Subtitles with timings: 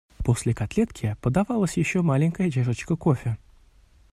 [0.23, 3.37] После котлетки подавалась еще маленькая чашечка кофе.